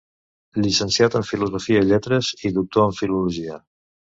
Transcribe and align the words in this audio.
Llicenciat 0.63 1.17
en 1.19 1.27
Filosofia 1.33 1.83
i 1.85 1.89
Lletres 1.91 2.33
i 2.49 2.53
doctor 2.59 2.89
en 2.89 2.99
Filologia. 3.03 3.63